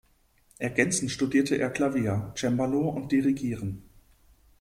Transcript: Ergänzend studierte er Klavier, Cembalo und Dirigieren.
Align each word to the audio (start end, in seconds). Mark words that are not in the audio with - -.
Ergänzend 0.57 1.11
studierte 1.11 1.57
er 1.57 1.69
Klavier, 1.69 2.33
Cembalo 2.35 2.89
und 2.89 3.11
Dirigieren. 3.11 3.83